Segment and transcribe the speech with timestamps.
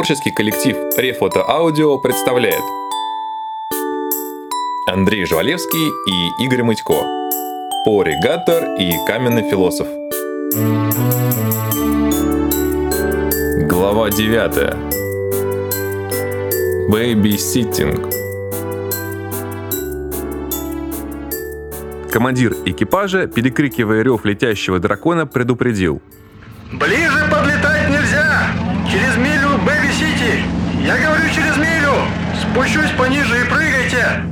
[0.00, 2.62] Творческий коллектив Рефото Аудио представляет
[4.86, 6.94] Андрей Жвалевский и Игорь Мытько
[7.84, 9.86] Порри Гаттер и Каменный философ
[13.68, 14.74] Глава 9
[16.90, 18.08] Baby-sitting
[22.10, 26.00] Командир экипажа, перекрикивая рев летящего дракона, предупредил.
[26.72, 28.46] «Ближе подлетать нельзя!
[28.90, 29.39] Через Бэби-Сити!
[30.84, 31.92] Я говорю через милю!
[32.40, 34.22] Спущусь пониже и прыгайте!»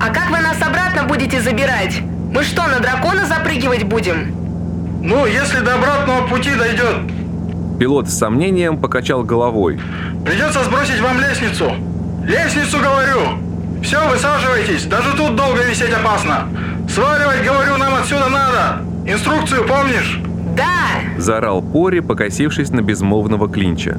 [0.00, 2.00] А как вы нас обратно будете забирать?
[2.30, 4.34] Мы что, на дракона запрыгивать будем?
[5.02, 6.96] Ну, если до обратного пути дойдет.
[7.78, 9.80] Пилот с сомнением покачал головой.
[10.24, 11.72] Придется сбросить вам лестницу.
[12.24, 13.38] Лестницу, говорю!
[13.82, 16.48] Все, высаживайтесь, даже тут долго висеть опасно.
[16.88, 18.82] Сваливать, говорю, нам отсюда надо.
[19.06, 20.20] Инструкцию помнишь?
[20.56, 21.18] Да!
[21.18, 23.98] Заорал Пори, покосившись на безмолвного клинча.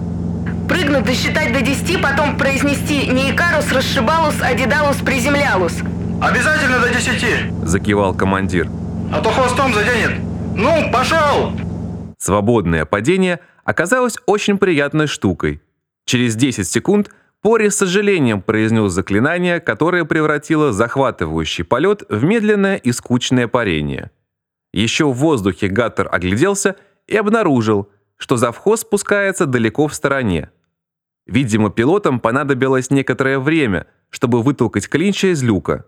[0.67, 5.73] Прыгнуть, досчитать до 10, потом произнести не Икарус, расшибалус, а Дедалус, приземлялус.
[6.21, 8.67] Обязательно до 10, Закивал командир.
[9.13, 10.19] а то хвостом заденет.
[10.55, 11.51] Ну, пошел!
[12.17, 15.61] Свободное падение оказалось очень приятной штукой.
[16.05, 17.09] Через 10 секунд
[17.41, 24.09] Пори с сожалением произнес заклинание, которое превратило захватывающий полет в медленное и скучное парение.
[24.73, 30.49] Еще в воздухе Гаттер огляделся и обнаружил, что завхоз спускается далеко в стороне.
[31.27, 35.85] Видимо, пилотам понадобилось некоторое время, чтобы вытолкать клинча из люка.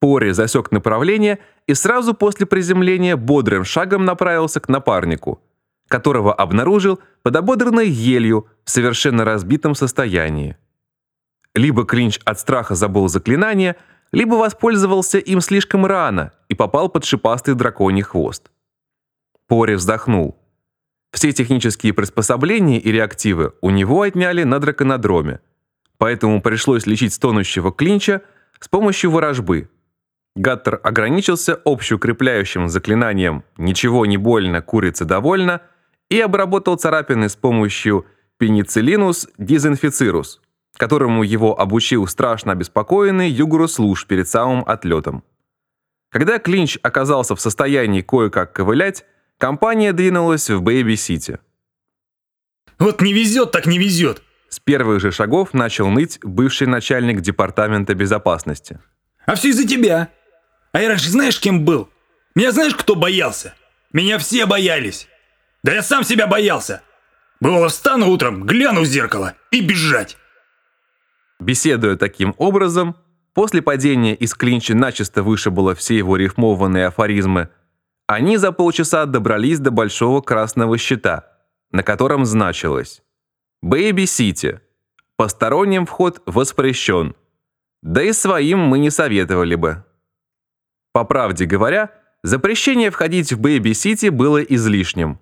[0.00, 5.40] Пори засек направление и сразу после приземления бодрым шагом направился к напарнику,
[5.88, 10.56] которого обнаружил под ободранной елью в совершенно разбитом состоянии.
[11.54, 13.76] Либо Клинч от страха забыл заклинание,
[14.10, 18.50] либо воспользовался им слишком рано и попал под шипастый драконий хвост.
[19.46, 20.39] Пори вздохнул.
[21.12, 25.40] Все технические приспособления и реактивы у него отняли на драконодроме,
[25.98, 28.22] поэтому пришлось лечить стонущего клинча
[28.60, 29.68] с помощью ворожбы.
[30.36, 35.62] Гаттер ограничился общеукрепляющим заклинанием «Ничего не больно, курица довольна»
[36.08, 38.06] и обработал царапины с помощью
[38.38, 40.40] пенициллинус дезинфицирус,
[40.76, 45.24] которому его обучил страшно обеспокоенный Югурус Луж перед самым отлетом.
[46.10, 49.04] Когда Клинч оказался в состоянии кое-как ковылять,
[49.40, 51.40] компания двинулась в Бэйби-Сити.
[52.78, 54.22] Вот не везет, так не везет.
[54.48, 58.78] С первых же шагов начал ныть бывший начальник департамента безопасности.
[59.26, 60.08] А все из-за тебя.
[60.72, 61.88] А я раньше знаешь, кем был?
[62.34, 63.54] Меня знаешь, кто боялся?
[63.92, 65.08] Меня все боялись.
[65.62, 66.82] Да я сам себя боялся.
[67.40, 70.16] Бывало, встану утром, гляну в зеркало и бежать.
[71.38, 72.96] Беседуя таким образом,
[73.34, 77.48] после падения из Клинча начисто вышибало все его рифмованные афоризмы,
[78.10, 81.28] они за полчаса добрались до большого красного щита,
[81.70, 83.02] на котором значилось
[83.62, 84.60] «Бэйби-Сити.
[85.16, 87.14] Посторонним вход воспрещен.
[87.82, 89.84] Да и своим мы не советовали бы».
[90.92, 91.92] По правде говоря,
[92.24, 95.20] запрещение входить в Бэйби-Сити было излишним.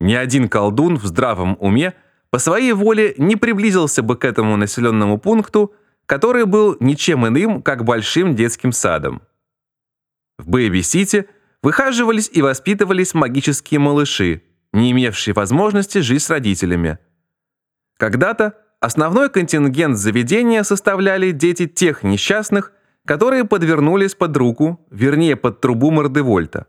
[0.00, 1.92] Ни один колдун в здравом уме
[2.30, 5.74] по своей воле не приблизился бы к этому населенному пункту,
[6.06, 9.20] который был ничем иным, как большим детским садом.
[10.38, 11.28] В Бэйби-Сити
[11.62, 16.98] выхаживались и воспитывались магические малыши, не имевшие возможности жить с родителями.
[17.96, 22.72] Когда-то основной контингент заведения составляли дети тех несчастных,
[23.04, 26.66] которые подвернулись под руку, вернее, под трубу Мордевольта.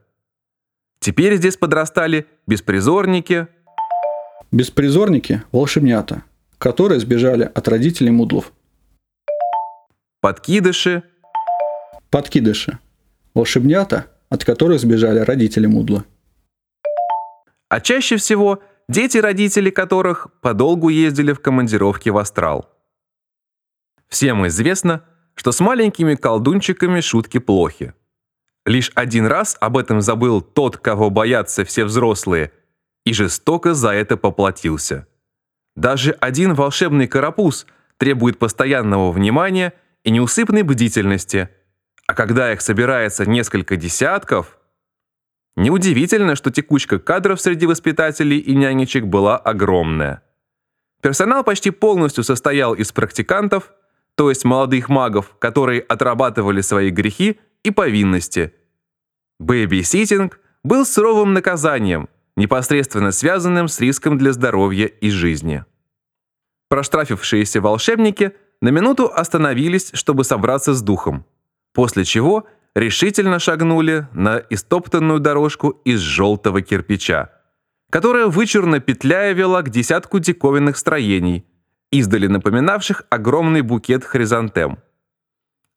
[1.00, 3.48] Теперь здесь подрастали беспризорники,
[4.52, 6.24] Беспризорники– волшебнята,
[6.58, 8.54] которые сбежали от родителей мудлов.
[10.22, 11.04] подкидыши,
[12.10, 12.80] Подкидыши–
[13.34, 16.06] волшебнята, от которых сбежали родители мудла.
[17.70, 22.70] а чаще всего дети, родители которых подолгу ездили в командировки в астрал.
[24.08, 25.04] Всем известно,
[25.36, 27.94] что с маленькими колдунчиками шутки плохи.
[28.66, 32.52] Лишь один раз об этом забыл тот, кого боятся все взрослые,
[33.06, 35.08] и жестоко за это поплатился.
[35.76, 37.68] Даже один волшебный карапуз
[37.98, 39.74] требует постоянного внимания
[40.04, 41.50] и неусыпной бдительности,
[42.08, 44.58] а когда их собирается несколько десятков,
[45.58, 50.22] Неудивительно, что текучка кадров среди воспитателей и нянечек была огромная.
[51.02, 53.74] Персонал почти полностью состоял из практикантов,
[54.14, 58.54] то есть молодых магов, которые отрабатывали свои грехи и повинности.
[59.40, 65.66] Бэйби-ситинг был суровым наказанием, непосредственно связанным с риском для здоровья и жизни.
[66.70, 71.26] Проштрафившиеся волшебники на минуту остановились, чтобы собраться с духом,
[71.78, 77.30] после чего решительно шагнули на истоптанную дорожку из желтого кирпича,
[77.92, 81.46] которая вычурно петляя вела к десятку диковинных строений,
[81.92, 84.80] издали напоминавших огромный букет хризантем.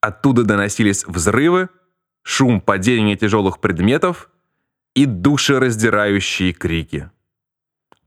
[0.00, 1.68] Оттуда доносились взрывы,
[2.22, 4.30] шум падения тяжелых предметов
[4.94, 7.10] и душераздирающие крики.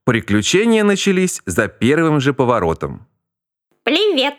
[0.03, 3.05] Приключения начались за первым же поворотом.
[3.83, 4.33] Привет!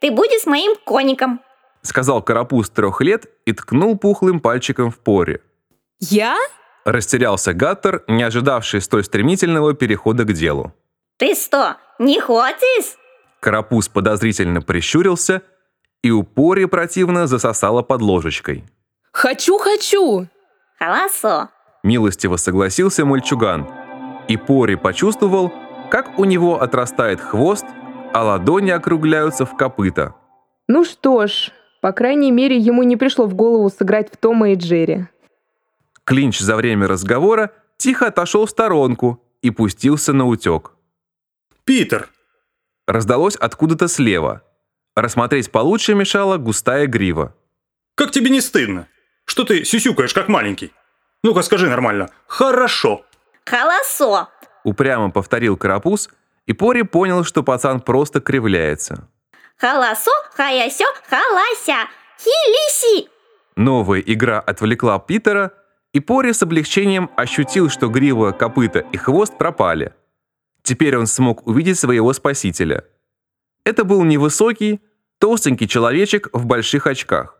[0.00, 1.40] Ты будешь моим коником.
[1.82, 5.40] Сказал карапуз трех лет и ткнул пухлым пальчиком в поре.
[5.98, 6.36] Я?
[6.84, 10.74] Растерялся Гаттер, не ожидавший столь стремительного перехода к делу.
[11.16, 12.96] Ты что, не хочешь?
[13.40, 15.42] Карапуз подозрительно прищурился
[16.02, 18.64] и у Пори противно засосало под ложечкой.
[19.12, 20.26] Хочу, хочу!
[20.78, 21.48] Хорошо.
[21.82, 23.68] Милостиво согласился мальчуган.
[24.28, 25.52] И Пори почувствовал,
[25.90, 27.66] как у него отрастает хвост,
[28.12, 30.14] а ладони округляются в копыта.
[30.68, 31.50] Ну что ж,
[31.80, 35.06] по крайней мере, ему не пришло в голову сыграть в Тома и Джерри.
[36.04, 40.72] Клинч за время разговора тихо отошел в сторонку и пустился на утек.
[41.64, 42.10] «Питер!»
[42.86, 44.42] Раздалось откуда-то слева.
[44.96, 47.34] Рассмотреть получше мешала густая грива.
[47.94, 48.88] «Как тебе не стыдно?
[49.24, 50.72] Что ты сюсюкаешь, как маленький?
[51.22, 52.10] Ну-ка скажи нормально.
[52.26, 53.04] Хорошо!»
[53.44, 54.28] Хорошо.
[54.64, 56.10] Упрямо повторил карапуз,
[56.46, 59.08] и Пори понял, что пацан просто кривляется.
[59.60, 61.88] Хорошо, хорошо, халася.
[62.18, 63.08] Хилиси.
[63.56, 65.50] Новая игра отвлекла Питера,
[65.92, 69.92] и Пори с облегчением ощутил, что грива, копыта и хвост пропали.
[70.62, 72.84] Теперь он смог увидеть своего спасителя.
[73.64, 74.80] Это был невысокий,
[75.18, 77.36] толстенький человечек в больших очках.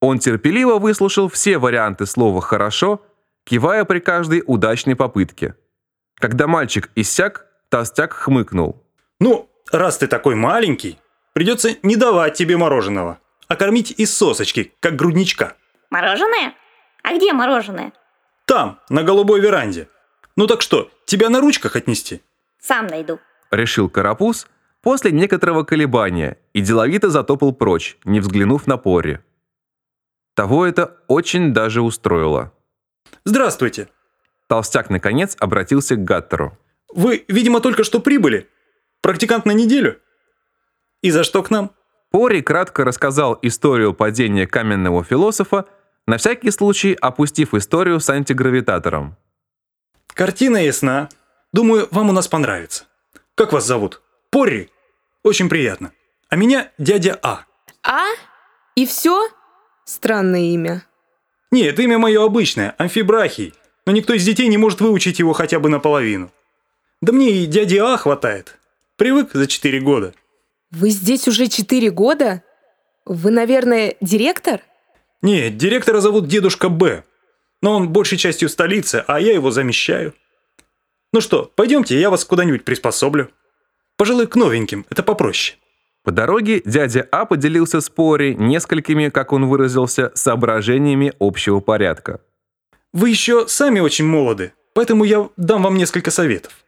[0.00, 3.02] Он терпеливо выслушал все варианты слова «хорошо»,
[3.44, 5.54] кивая при каждой удачной попытке.
[6.14, 8.82] Когда мальчик иссяк, толстяк хмыкнул.
[9.18, 10.98] «Ну, раз ты такой маленький,
[11.32, 13.18] придется не давать тебе мороженого,
[13.48, 15.56] а кормить из сосочки, как грудничка.
[15.90, 16.54] Мороженое?
[17.02, 17.92] А где мороженое?
[18.46, 19.88] Там, на голубой веранде.
[20.36, 22.22] Ну так что, тебя на ручках отнести?»
[22.60, 23.18] Сам найду.
[23.50, 24.46] Решил карапуз
[24.82, 29.18] после некоторого колебания и деловито затопал прочь, не взглянув на Пори.
[30.34, 32.52] Того это очень даже устроило.
[33.24, 33.88] «Здравствуйте.
[34.46, 36.58] Толстяк, наконец, обратился к Гаттеру.
[36.92, 38.48] Вы, видимо, только что прибыли.
[39.00, 40.00] Практикант на неделю.
[41.02, 41.70] И за что к нам?»
[42.10, 45.66] Пори кратко рассказал историю падения каменного философа,
[46.06, 49.16] на всякий случай опустив историю с антигравитатором.
[50.08, 51.08] «Картина ясна.
[51.52, 52.84] Думаю, вам у нас понравится.
[53.34, 54.02] Как вас зовут?
[54.30, 54.70] Порри?
[55.22, 55.92] Очень приятно.
[56.28, 57.44] А меня дядя А.
[57.82, 58.06] А?
[58.74, 59.28] И все?
[59.84, 60.84] Странное имя.
[61.50, 63.54] Нет, имя мое обычное, амфибрахий,
[63.86, 66.30] но никто из детей не может выучить его хотя бы наполовину.
[67.00, 68.58] Да мне и дяди А хватает.
[68.96, 70.14] Привык за четыре года.
[70.70, 72.44] Вы здесь уже четыре года?
[73.04, 74.60] Вы, наверное, директор?
[75.20, 77.02] Нет, директора зовут дедушка Б.
[77.60, 80.14] Но он большей частью в столице, а я его замещаю.
[81.12, 83.30] Ну что, пойдемте, я вас куда-нибудь приспособлю.
[83.96, 85.58] Пожалуй, к новеньким, это попроще.
[86.04, 92.20] По дороге дядя А поделился с Пори несколькими, как он выразился, соображениями общего порядка.
[92.92, 96.64] Вы еще сами очень молоды, поэтому я дам вам несколько советов.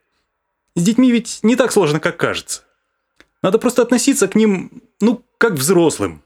[0.75, 2.63] С детьми ведь не так сложно, как кажется.
[3.43, 6.23] Надо просто относиться к ним, ну, как взрослым.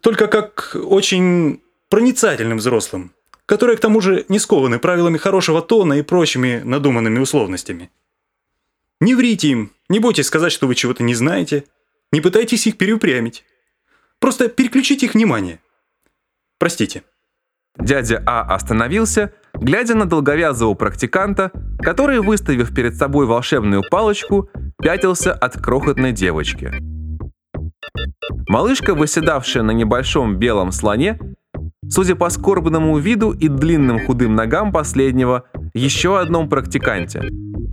[0.00, 1.60] Только как очень
[1.90, 3.12] проницательным взрослым,
[3.44, 7.90] которые к тому же не скованы правилами хорошего тона и прочими надуманными условностями.
[9.00, 11.64] Не врите им, не бойтесь сказать, что вы чего-то не знаете,
[12.10, 13.44] не пытайтесь их переупрямить.
[14.18, 15.60] Просто переключите их внимание.
[16.58, 17.02] Простите.
[17.78, 25.60] Дядя А остановился, глядя на долговязого практиканта, который, выставив перед собой волшебную палочку, пятился от
[25.60, 26.72] крохотной девочки.
[28.48, 31.18] Малышка, выседавшая на небольшом белом слоне,
[31.88, 37.22] судя по скорбному виду и длинным худым ногам последнего, еще одном практиканте,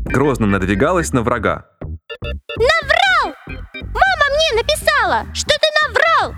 [0.06, 1.68] грозно надвигалась на врага.
[2.22, 3.36] Наврал!
[3.48, 6.36] Мама мне написала, что ты наврал!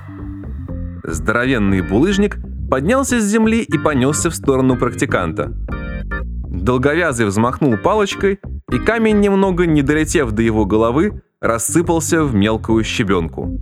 [1.03, 2.37] Здоровенный булыжник
[2.69, 5.53] поднялся с земли и понесся в сторону практиканта.
[6.49, 8.39] Долговязый взмахнул палочкой,
[8.71, 13.59] и камень, немного не долетев до его головы, рассыпался в мелкую щебенку.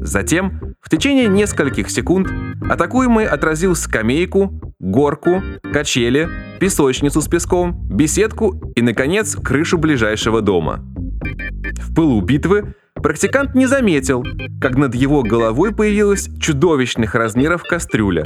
[0.00, 2.28] Затем, в течение нескольких секунд,
[2.68, 6.28] атакуемый отразил скамейку, горку, качели,
[6.60, 10.84] песочницу с песком, беседку и, наконец, крышу ближайшего дома.
[11.76, 14.24] В пылу битвы практикант не заметил,
[14.60, 18.24] как над его головой появилась чудовищных размеров кастрюля,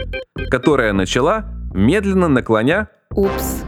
[0.50, 3.64] которая начала, медленно наклоня, Упс.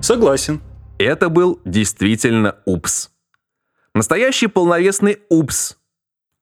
[0.00, 0.60] Согласен.
[0.98, 3.10] это был действительно упс.
[3.94, 5.76] Настоящий полновесный упс.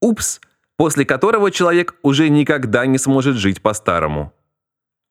[0.01, 0.41] Упс,
[0.77, 4.33] после которого человек уже никогда не сможет жить по-старому.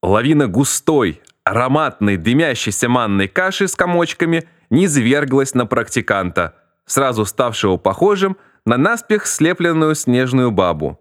[0.02, 8.78] Лавина густой, ароматной, дымящейся манной каши с комочками низверглась на практиканта, сразу ставшего похожим на
[8.78, 11.00] наспех слепленную снежную бабу.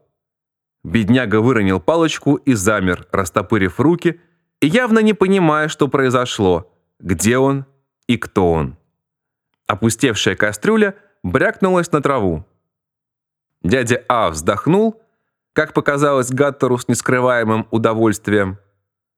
[0.84, 4.20] Бедняга выронил палочку и замер, растопырив руки,
[4.60, 7.64] и явно не понимая, что произошло, где он
[8.06, 8.76] и кто он.
[9.66, 12.44] Опустевшая кастрюля брякнулась на траву.
[13.62, 15.02] Дядя А вздохнул,
[15.54, 18.58] как показалось Гаттеру с нескрываемым удовольствием,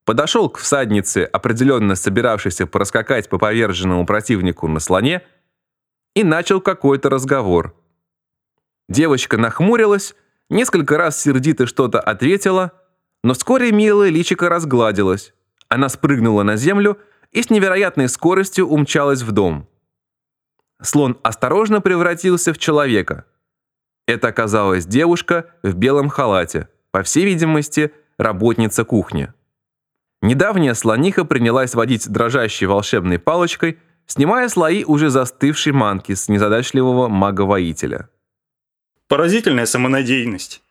[0.05, 5.23] подошел к всаднице, определенно собиравшейся проскакать по поверженному противнику на слоне,
[6.15, 7.75] и начал какой-то разговор.
[8.88, 10.14] Девочка нахмурилась,
[10.49, 12.73] несколько раз сердито что-то ответила,
[13.25, 15.35] но вскоре милая личико разгладилась.
[15.69, 16.99] Она спрыгнула на землю
[17.33, 19.69] и с невероятной скоростью умчалась в дом.
[20.81, 23.25] Слон осторожно превратился в человека.
[24.07, 29.33] Это оказалась девушка в белом халате, по всей видимости, работница кухни.
[30.23, 38.09] Недавняя слониха принялась водить дрожащей волшебной палочкой, снимая слои уже застывшей манки с незадачливого мага-воителя.
[39.09, 40.63] Поразительная самонадеянность.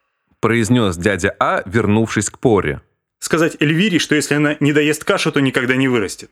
[0.42, 2.82] Произнес дядя А, вернувшись к Поре.
[3.20, 6.30] Сказать Эльвире, что если она не доест кашу, то никогда не вырастет.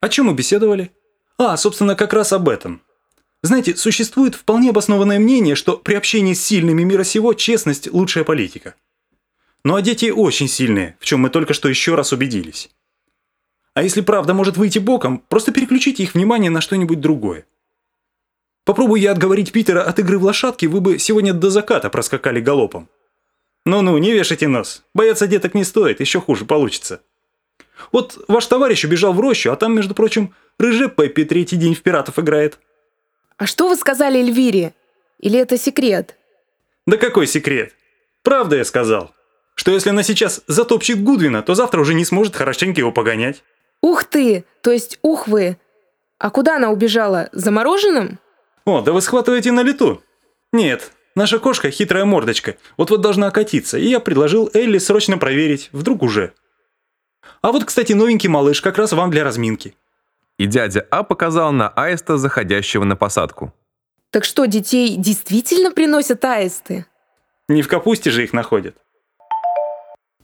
[0.00, 0.90] О чем мы беседовали?
[1.38, 2.82] А, собственно, как раз об этом.
[3.42, 8.74] Знаете, существует вполне обоснованное мнение, что при общении с сильными мира сего честность– лучшая политика.
[9.64, 12.70] Ну а дети очень сильные, в чем мы только что еще раз убедились.
[13.74, 17.46] А если правда может выйти боком, просто переключите их внимание на что-нибудь другое.
[18.64, 22.88] Попробуй я отговорить Питера от игры в лошадки, вы бы сегодня до заката проскакали галопом.
[23.64, 24.84] Ну-ну, не вешайте нос.
[24.94, 27.00] Бояться деток не стоит, еще хуже получится.
[27.90, 31.82] Вот ваш товарищ убежал в рощу, а там, между прочим, рыжий Пеппи третий день в
[31.82, 32.58] пиратов играет.
[33.36, 34.74] А что вы сказали Эльвире?
[35.18, 36.16] Или это секрет?
[36.86, 37.74] Да какой секрет?
[38.22, 39.12] Правда я сказал.
[39.54, 43.42] Что если она сейчас затопчет Гудвина, то завтра уже не сможет хорошенько его погонять.
[43.80, 44.44] Ух ты!
[44.62, 45.58] То есть ух вы!
[46.18, 47.28] А куда она убежала?
[47.32, 48.18] За мороженым?
[48.64, 50.02] О, да вы схватываете на лету.
[50.52, 52.56] Нет, наша кошка хитрая мордочка.
[52.76, 56.32] Вот-вот должна окатиться, и я предложил Элли срочно проверить, вдруг уже.
[57.40, 59.74] А вот, кстати, новенький малыш как раз вам для разминки.
[60.38, 63.52] И дядя А показал на аиста, заходящего на посадку.
[64.10, 66.86] Так что, детей действительно приносят аисты?
[67.48, 68.76] Не в капусте же их находят.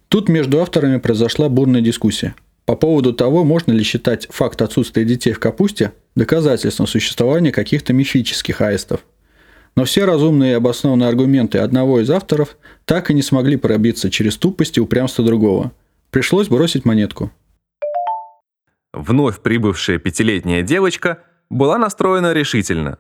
[0.08, 2.34] Тут между авторами произошла бурная дискуссия
[2.68, 8.60] по поводу того, можно ли считать факт отсутствия детей в капусте доказательством существования каких-то мифических
[8.60, 9.00] аистов.
[9.76, 14.36] Но все разумные и обоснованные аргументы одного из авторов так и не смогли пробиться через
[14.36, 15.72] тупость и упрямство другого.
[16.10, 17.30] Пришлось бросить монетку.
[18.92, 22.98] Вновь прибывшая пятилетняя девочка была настроена решительно.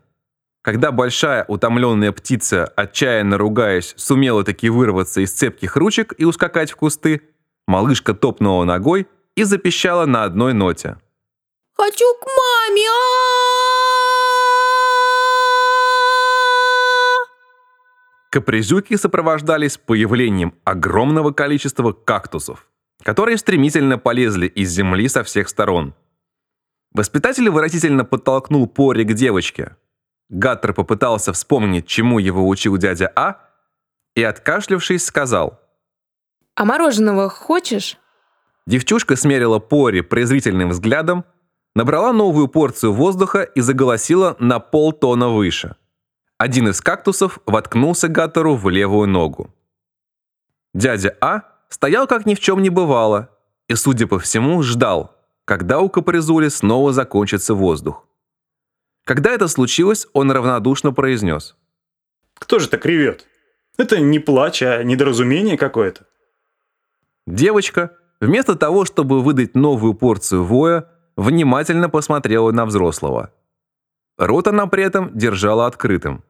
[0.62, 6.76] Когда большая утомленная птица, отчаянно ругаясь, сумела таки вырваться из цепких ручек и ускакать в
[6.76, 7.22] кусты,
[7.66, 10.98] малышка топнула ногой и запищала на одной ноте.
[11.80, 12.88] Хочу к маме!
[18.30, 22.66] Капризюки сопровождались появлением огромного количества кактусов,
[23.04, 25.94] которые стремительно полезли из земли со всех сторон.
[26.92, 29.76] Воспитатель выразительно подтолкнул Пори к девочке.
[30.30, 33.36] Гаттер попытался вспомнить, чему его учил дядя А,
[34.16, 35.60] и, откашлявшись, сказал.
[36.56, 37.98] «А мороженого хочешь?»
[38.66, 41.24] Девчушка смерила Пори презрительным взглядом,
[41.78, 45.76] набрала новую порцию воздуха и заголосила на полтона выше.
[46.36, 49.54] Один из кактусов воткнулся Гаттеру в левую ногу.
[50.74, 53.28] Дядя А стоял как ни в чем не бывало
[53.68, 58.04] и, судя по всему, ждал, когда у Капризули снова закончится воздух.
[59.04, 61.56] Когда это случилось, он равнодушно произнес.
[62.34, 63.24] «Кто же так ревет?
[63.76, 66.06] Это не плач, а недоразумение какое-то».
[67.28, 70.88] Девочка, вместо того, чтобы выдать новую порцию воя,
[71.18, 73.32] внимательно посмотрела на взрослого.
[74.16, 76.22] Рот она при этом держала открытым.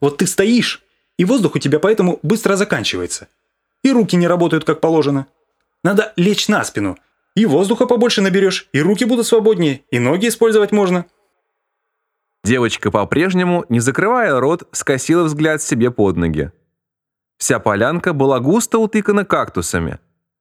[0.00, 0.82] «Вот ты стоишь,
[1.18, 3.28] и воздух у тебя поэтому быстро заканчивается.
[3.82, 5.26] И руки не работают как положено.
[5.82, 6.96] Надо лечь на спину,
[7.34, 11.04] и воздуха побольше наберешь, и руки будут свободнее, и ноги использовать можно».
[12.44, 16.52] Девочка по-прежнему, не закрывая рот, скосила взгляд себе под ноги.
[17.36, 19.98] Вся полянка была густо утыкана кактусами.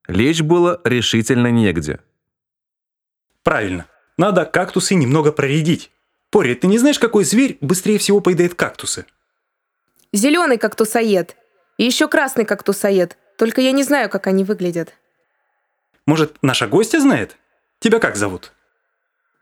[0.08, 2.00] Лечь было решительно негде.
[3.48, 3.86] Правильно.
[4.18, 5.90] Надо кактусы немного проредить.
[6.32, 9.06] Пори, ты не знаешь, какой зверь быстрее всего поедает кактусы?
[10.12, 11.38] Зеленый кактусоед.
[11.78, 13.18] И еще красный кактусоед.
[13.38, 14.94] Только я не знаю, как они выглядят.
[16.06, 17.38] Может, наша гостья знает?
[17.80, 18.52] Тебя как зовут?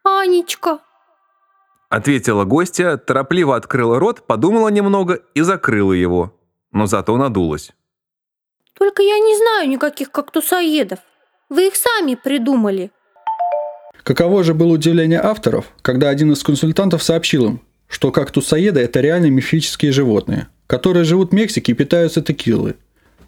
[0.04, 0.82] Анечка.
[1.90, 6.32] Ответила гостья, торопливо открыла рот, подумала немного и закрыла его.
[6.72, 7.72] Но зато надулась.
[8.74, 11.00] Только я не знаю никаких кактусоедов.
[11.50, 12.92] Вы их сами придумали.
[14.06, 19.32] Каково же было удивление авторов, когда один из консультантов сообщил им, что кактусоеды– это реально
[19.32, 22.76] мифические животные, которые живут в Мексике и питаются текилой.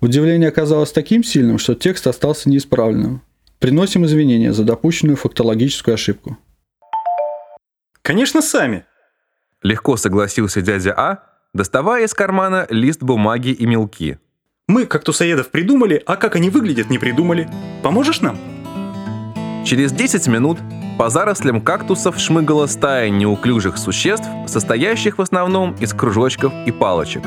[0.01, 3.24] Удивление оказалось таким сильным, что текст остался неисправленным.
[3.57, 6.38] Приносим извинения за допущенную фактологическую ошибку.
[8.03, 8.86] Конечно, сами.
[9.63, 11.24] Легко согласился дядя А,
[11.55, 14.19] доставая из кармана лист бумаги и мелки.
[14.67, 17.50] Мы кактусоедов придумали, а как они выглядят, не придумали.
[17.81, 18.38] Поможешь нам?
[19.67, 20.59] Через 10 минут
[20.97, 27.21] по зарослям кактусов шмыгала стая неуклюжих существ, состоящих в основном из кружочков и палочек.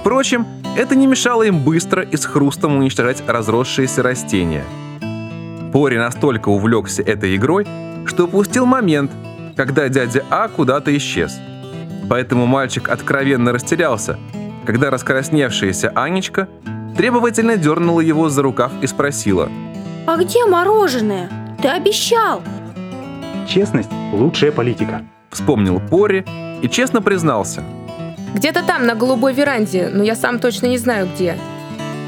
[0.00, 0.44] Впрочем,
[0.76, 4.64] это не мешало им быстро и с хрустом уничтожать разросшиеся растения.
[5.72, 7.64] Пори настолько увлекся этой игрой,
[8.06, 9.12] что упустил момент,
[9.54, 11.38] когда дядя А куда-то исчез.
[12.10, 14.18] Поэтому мальчик откровенно растерялся,
[14.66, 16.48] когда раскрасневшаяся Анечка
[16.96, 19.48] требовательно дернула его за рукав и спросила.
[20.08, 21.41] А где мороженое?
[21.62, 22.42] Ты обещал.
[23.48, 25.02] Честность– лучшая политика.
[25.30, 26.24] Вспомнил Пори
[26.60, 27.62] и честно признался.
[28.34, 31.38] Где-то там, на голубой веранде, но я сам точно не знаю где.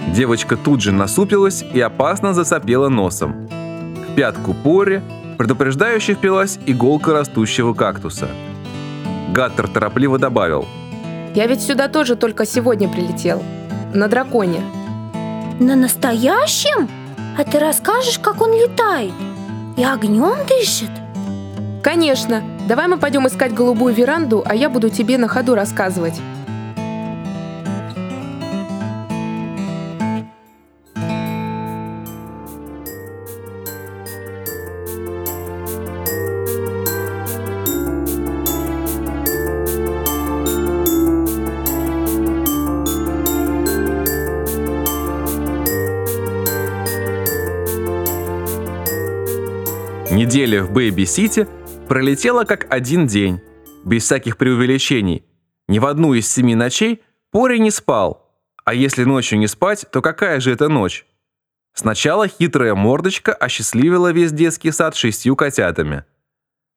[0.09, 3.47] Девочка тут же насупилась и опасно засопела носом.
[3.47, 5.03] В пятку Пори
[5.39, 8.29] предупреждающе впилась иголка растущего кактуса.
[9.33, 10.67] Гаттер торопливо добавил.
[11.33, 13.41] Я ведь сюда тоже только сегодня прилетел.
[13.93, 14.63] На драконе.
[15.61, 16.89] На настоящем?
[17.39, 19.13] А ты расскажешь, как он летает?
[19.77, 20.91] И огнем дышит?
[21.83, 22.43] Конечно.
[22.69, 26.15] Давай мы пойдем искать голубую веранду, а я буду тебе на ходу рассказывать.
[50.45, 51.49] Неделя в Бэйби-Сити
[51.89, 53.41] пролетела как один день,
[53.83, 55.25] без всяких преувеличений.
[55.69, 58.31] Ни в одну из семи ночей Порри не спал.
[58.67, 61.07] А если ночью не спать, то какая же это ночь?
[61.73, 66.05] Сначала хитрая мордочка осчастливила весь детский сад шестью котятами.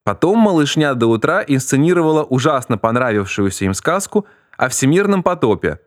[0.05, 4.25] Потом малышня до утра инсценировала ужасно понравившуюся им сказку
[4.57, 5.81] о всемирном потопе.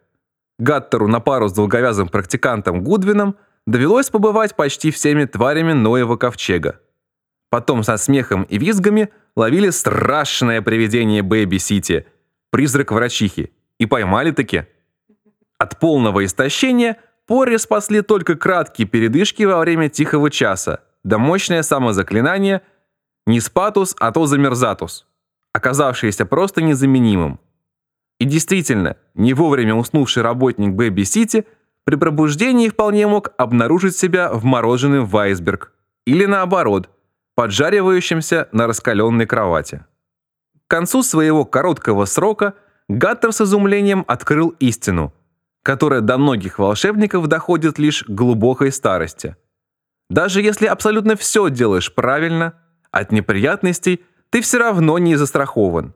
[0.58, 6.78] Гаттеру на пару с долговязым практикантом Гудвином довелось побывать почти всеми тварями Ноева ковчега.
[7.50, 12.06] Потом со смехом и визгами ловили страшное привидение Бэйби-Сити,
[12.50, 14.66] призрак врачихи, и поймали-таки.
[15.58, 22.62] От полного истощения Порри спасли только краткие передышки во время тихого часа, да мощное самозаклинание
[23.26, 25.06] «Не спатус, а то замерзатус»,
[25.52, 27.40] оказавшееся просто незаменимым.
[28.18, 31.46] И действительно, не вовремя уснувший работник Бэби-Сити
[31.84, 35.72] при пробуждении вполне мог обнаружить себя вмороженным в айсберг.
[36.06, 36.90] Или наоборот–
[37.40, 39.86] поджаривающимся на раскаленной кровати.
[40.66, 42.52] К концу своего короткого срока
[42.88, 45.14] Гаттер с изумлением открыл истину,
[45.62, 49.36] которая до многих волшебников доходит лишь к глубокой старости.
[50.10, 55.94] Даже если абсолютно все делаешь правильно, от неприятностей ты все равно не застрахован.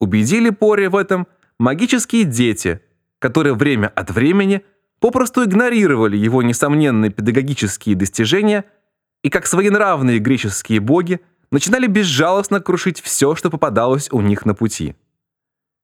[0.00, 1.26] Убедили Пори в этом
[1.58, 2.80] магические дети,
[3.18, 4.64] которые время от времени
[5.00, 8.64] попросту игнорировали его несомненные педагогические достижения–
[9.22, 14.96] и как своенравные греческие боги начинали безжалостно крушить все, что попадалось у них на пути.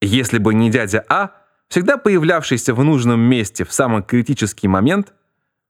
[0.00, 1.30] Если бы не дядя А,
[1.68, 5.12] всегда появлявшийся в нужном месте в самый критический момент,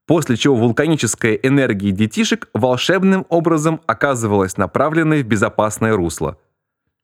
[0.07, 6.39] после чего вулканическая энергия детишек волшебным образом оказывалась направленной в безопасное русло.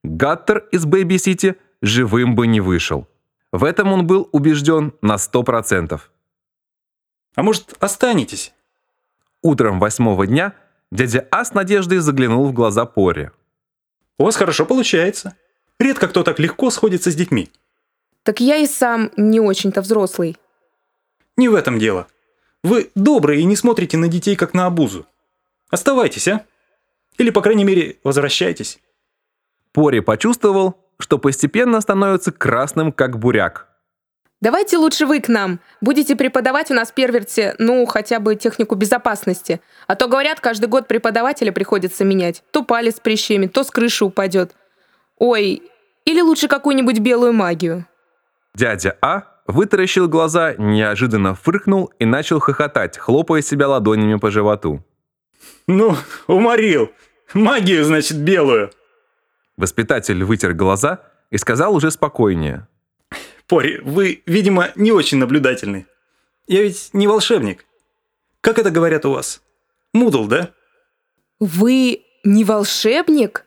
[0.04, 3.08] Гаттер из Бэйби-Сити живым бы не вышел.
[3.52, 6.00] В этом он был убежден на 100%.
[7.36, 8.55] А может, останетесь?
[9.46, 10.56] Утром восьмого дня
[10.92, 13.30] дядя А с надеждой заглянул в глаза Порри.
[14.18, 15.36] «У вас хорошо получается.
[15.80, 17.52] Редко кто так легко сходится с детьми».
[18.24, 20.36] Так я и сам не очень-то взрослый.
[21.38, 22.08] Не в этом дело.
[22.64, 25.06] Вы добрые и не смотрите на детей как на обузу.
[25.70, 26.44] Оставайтесь, а?
[27.20, 28.80] Или, по крайней мере, возвращайтесь.
[29.74, 33.70] Пори почувствовал, что постепенно становится красным, как буряк.
[34.42, 35.60] Давайте лучше вы к нам.
[35.82, 39.62] Будете преподавать у нас в Перверте, ну, хотя бы технику безопасности.
[39.88, 42.44] А то, говорят, каждый год преподавателя приходится менять.
[42.52, 44.54] То палец прищемит, то с крыши упадет.
[45.18, 45.64] Ой,
[46.04, 47.88] или лучше какую-нибудь белую магию.
[48.54, 54.84] Дядя А вытаращил глаза, неожиданно фыркнул и начал хохотать, хлопая себя ладонями по животу.
[55.68, 55.96] Ну,
[56.28, 56.92] уморил.
[57.34, 58.72] Магию, значит, белую.
[59.58, 61.00] Воспитатель вытер глаза
[61.32, 62.68] и сказал уже спокойнее.
[63.48, 65.86] Пори, вы, видимо, не очень наблюдательны.
[66.48, 67.66] Я ведь не волшебник.
[68.42, 69.42] Как это говорят у вас?
[69.94, 70.52] Мудл, да?
[71.40, 73.46] Вы Не волшебник?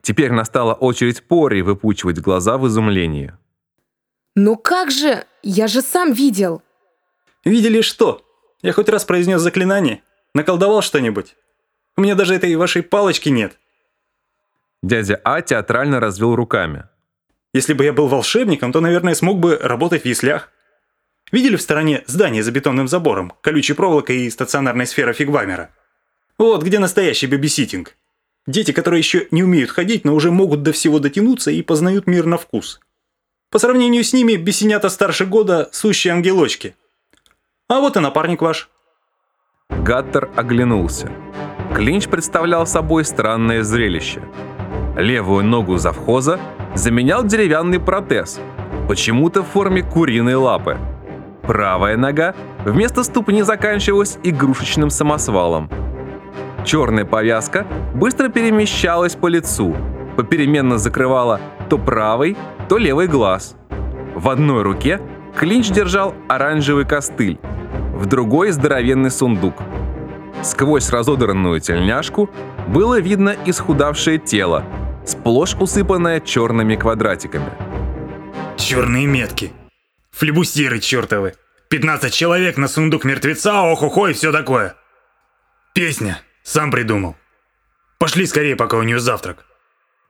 [0.00, 3.34] Теперь настала очередь Пори выпучивать глаза в изумлении.
[4.36, 5.24] Ну как же?
[5.42, 6.62] Я же сам видел.
[7.44, 8.24] Видели что?
[8.62, 10.02] Я хоть раз произнес заклинание?
[10.34, 11.34] Наколдовал что-нибудь?
[11.96, 13.58] У меня даже этой вашей палочки нет.
[14.82, 16.84] Дядя А театрально развел руками.
[17.52, 20.50] Если бы я был волшебником, то, наверное, смог бы работать в яслях.
[21.32, 25.70] Видели в стороне здание за бетонным забором, колючей проволокой и стационарной сфера фигвамера?
[26.38, 27.96] Вот где настоящий бебиситинг.
[28.46, 32.26] Дети, которые еще не умеют ходить, но уже могут до всего дотянуться и познают мир
[32.26, 32.80] на вкус.
[33.50, 36.74] По сравнению с ними, бесенята старше года– сущие ангелочки.
[37.68, 38.70] А вот и напарник ваш.
[39.68, 41.12] Гаттер оглянулся.
[41.74, 44.22] Клинч представлял собой странное зрелище.
[44.96, 46.38] Левую ногу завхоза
[46.74, 48.40] заменял деревянный протез,
[48.88, 50.78] почему-то в форме куриной лапы.
[51.42, 55.70] Правая нога вместо ступни заканчивалась игрушечным самосвалом.
[56.64, 59.74] Черная повязка быстро перемещалась по лицу,
[60.16, 62.36] попеременно закрывала то правый,
[62.68, 63.56] то левый глаз.
[64.14, 65.00] В одной руке
[65.36, 67.38] Клинч держал оранжевый костыль,
[67.94, 69.54] в другой– здоровенный сундук.
[70.42, 72.28] Сквозь разодранную тельняшку
[72.68, 74.64] было видно исхудавшее тело,
[75.04, 77.50] сплошь усыпанное черными квадратиками.
[78.56, 79.52] Черные метки.
[80.10, 81.34] Флебустеры чертовы.
[81.68, 84.74] 15 человек на сундук мертвеца, ох-охо и все такое.
[85.74, 86.20] Песня.
[86.42, 87.16] Сам придумал.
[87.98, 89.44] Пошли скорее, пока у нее завтрак.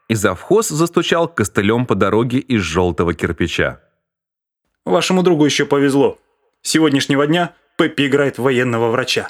[0.09, 3.81] И завхоз застучал костылем по дороге из желтого кирпича.
[4.85, 6.19] Вашему другу еще повезло.
[6.63, 9.29] С сегодняшнего дня Пеппи играет в военного врача.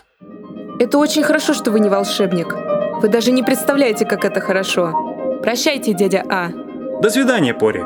[0.78, 2.54] Это очень хорошо, что вы не волшебник.
[3.02, 5.09] Вы даже не представляете, как это хорошо.
[5.42, 6.50] Прощайте, дядя А.
[7.00, 7.82] До свидания, Пори.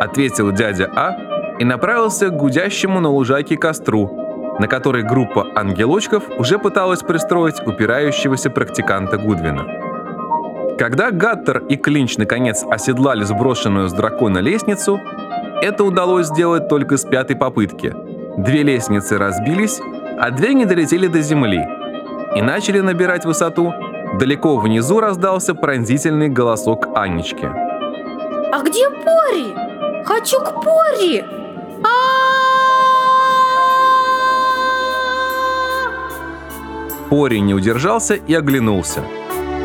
[0.00, 1.16] Ответил дядя А
[1.58, 8.50] и направился к гудящему на лужайке костру, на который группа ангелочков уже пыталась пристроить упирающегося
[8.50, 9.64] практиканта Гудвина.
[10.78, 15.00] Когда Гаттер и Клинч наконец оседлали сброшенную с дракона лестницу,
[15.62, 17.94] это удалось сделать только с пятой попытки.
[18.36, 19.80] Две лестницы разбились,
[20.18, 21.64] а две не долетели до земли
[22.34, 23.72] и начали набирать высоту.
[24.18, 27.46] Далеко внизу раздался пронзительный голосок Анечки.
[27.46, 29.54] А где Пори?
[30.04, 31.24] Хочу к Пори!
[37.08, 39.02] Пори не удержался и оглянулся.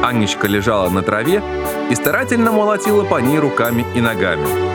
[0.03, 1.41] Анечка лежала на траве
[1.89, 4.66] и старательно молотила по ней руками и ногами.